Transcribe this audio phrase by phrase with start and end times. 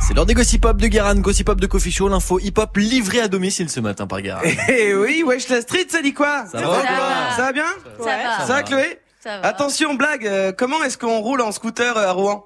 [0.00, 2.76] C'est l'heure des gossip hop de Guérin, gossip hop de Coffee Show, l'info hip hop
[2.76, 4.40] livrée à domicile ce matin par Guérin.
[4.68, 7.36] Eh oui, wesh la street, ça dit quoi Ça va, Ça quoi va.
[7.36, 7.64] Ça va bien
[7.98, 8.46] Ça va.
[8.46, 9.46] Ça va Chloé Ça va.
[9.46, 12.44] Attention blague, euh, comment est-ce qu'on roule en scooter euh, à Rouen?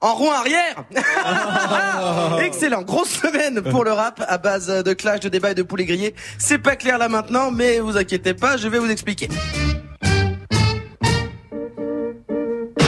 [0.00, 0.84] En roue arrière
[2.40, 5.84] Excellent, grosse semaine pour le rap à base de clash, de débat et de poulet
[5.84, 6.14] grillé.
[6.38, 9.28] C'est pas clair là maintenant, mais vous inquiétez pas, je vais vous expliquer.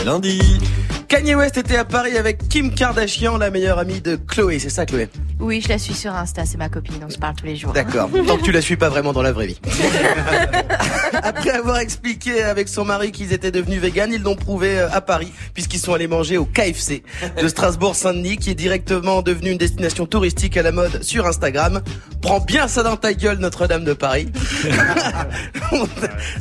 [0.08, 0.40] Lundi.
[1.06, 4.86] Kanye West était à Paris avec Kim Kardashian, la meilleure amie de Chloé, c'est ça
[4.86, 5.08] Chloé?
[5.38, 7.72] Oui, je la suis sur Insta, c'est ma copine, on se parle tous les jours.
[7.74, 9.60] D'accord, tant que tu la suis pas vraiment dans la vraie vie.
[11.22, 15.02] Après avoir expliqué avec son mari qu'ils étaient devenus véganes, ils l'ont prouvé euh, à
[15.02, 17.02] Paris, puisqu'ils sont allés manger au KFC
[17.40, 21.82] de Strasbourg-Saint-Denis, qui est directement devenu une destination touristique à la mode sur Instagram.
[22.20, 24.28] Prends bien ça dans ta gueule, Notre-Dame de Paris.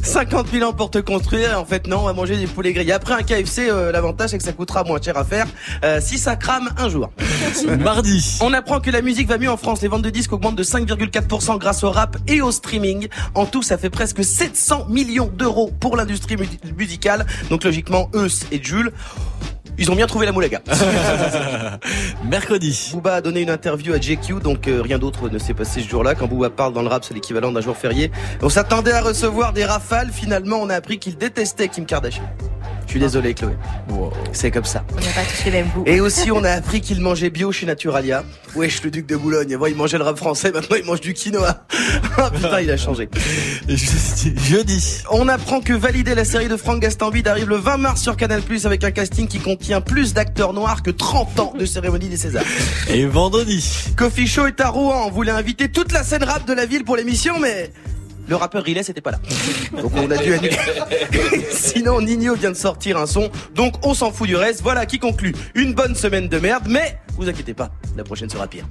[0.03, 2.73] 50 000 ans pour te construire, et en fait non, on va manger des poulets
[2.73, 2.91] grillés.
[2.94, 5.45] Après un KFC, euh, l'avantage c'est que ça coûtera moins cher à faire,
[5.84, 7.11] euh, si ça crame un jour.
[7.80, 8.38] Mardi.
[8.42, 9.81] On apprend que la musique va mieux en France.
[9.81, 13.08] Les ventes de disques augmentent de 5,4% grâce au rap et au streaming.
[13.36, 17.25] En tout, ça fait presque 700 millions d'euros pour l'industrie mu- musicale.
[17.50, 18.91] Donc logiquement, eux et Jules,
[19.78, 20.62] ils ont bien trouvé la moulaga.
[22.28, 22.89] Mercredi.
[22.94, 25.88] Booba a donné une interview à JQ, donc euh, rien d'autre ne s'est passé ce
[25.88, 26.14] jour-là.
[26.14, 28.11] Quand Booba parle dans le rap, c'est l'équivalent d'un jour férié.
[28.42, 30.11] On s'attendait à recevoir des rafales.
[30.11, 32.25] Finalement, on a appris qu'il détestait Kim Kardashian.
[32.88, 33.52] Je suis désolé, Chloé.
[34.32, 34.84] C'est comme ça.
[34.94, 35.84] On n'a pas tous les mêmes goûts.
[35.86, 38.24] Et aussi, on a appris qu'il mangeait bio chez Naturalia.
[38.56, 39.58] Wesh, le duc de Boulogne.
[39.58, 41.66] Bon, il mangeait le rap français, maintenant il mange du quinoa.
[42.20, 43.08] Ah putain, il a changé.
[43.68, 43.76] Je-
[44.50, 45.04] Jeudi.
[45.12, 48.42] On apprend que Valider la série de Franck Gastambide arrive le 20 mars sur Canal+,
[48.66, 52.44] avec un casting qui contient plus d'acteurs noirs que 30 ans de cérémonie des Césars.
[52.90, 53.70] Et vendredi.
[53.96, 55.04] Coffee Show est à Rouen.
[55.06, 57.72] On voulait inviter toute la scène rap de la ville pour l'émission, mais...
[58.28, 59.20] Le rappeur Riley c'était pas là.
[59.81, 60.58] Donc on a dû annuler.
[61.52, 64.61] Sinon Nino vient de sortir un son, donc on s'en fout du reste.
[64.61, 68.47] Voilà qui conclut une bonne semaine de merde, mais vous inquiétez pas, la prochaine sera
[68.47, 68.66] pire.